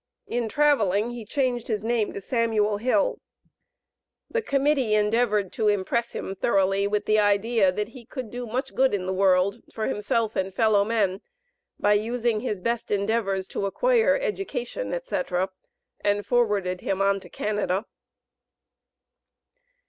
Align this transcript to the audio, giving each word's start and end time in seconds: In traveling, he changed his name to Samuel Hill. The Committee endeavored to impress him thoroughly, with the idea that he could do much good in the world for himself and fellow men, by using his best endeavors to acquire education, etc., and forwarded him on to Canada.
In 0.25 0.49
traveling, 0.49 1.11
he 1.11 1.23
changed 1.25 1.67
his 1.67 1.83
name 1.83 2.11
to 2.13 2.21
Samuel 2.21 2.77
Hill. 2.77 3.21
The 4.31 4.41
Committee 4.41 4.95
endeavored 4.95 5.53
to 5.53 5.67
impress 5.67 6.13
him 6.13 6.33
thoroughly, 6.33 6.87
with 6.87 7.05
the 7.05 7.19
idea 7.19 7.71
that 7.71 7.89
he 7.89 8.03
could 8.03 8.31
do 8.31 8.47
much 8.47 8.73
good 8.73 8.95
in 8.95 9.05
the 9.05 9.13
world 9.13 9.61
for 9.71 9.85
himself 9.85 10.35
and 10.35 10.51
fellow 10.51 10.83
men, 10.83 11.21
by 11.79 11.93
using 11.93 12.39
his 12.39 12.61
best 12.61 12.89
endeavors 12.89 13.47
to 13.49 13.67
acquire 13.67 14.17
education, 14.19 14.91
etc., 14.91 15.51
and 15.99 16.25
forwarded 16.25 16.81
him 16.81 16.99
on 16.99 17.19
to 17.19 17.29
Canada. 17.29 17.85